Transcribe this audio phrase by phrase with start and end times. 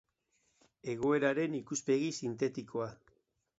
[0.93, 2.91] Egoeraren ikuspegi sintetikoa.